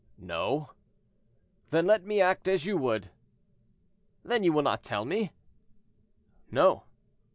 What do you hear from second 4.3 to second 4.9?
you will not